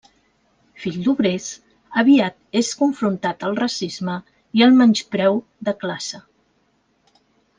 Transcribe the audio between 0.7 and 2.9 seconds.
Fill d'obrers, aviat és